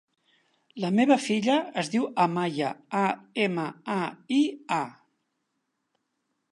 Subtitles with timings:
[0.83, 3.05] La meva filla es diu Amaia: a,
[3.47, 3.67] ema,
[3.97, 3.99] a,
[4.39, 4.41] i,
[4.79, 4.83] a.